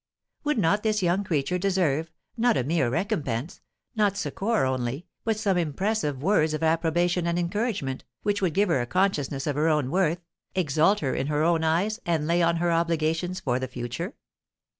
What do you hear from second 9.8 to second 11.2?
worth, exalt her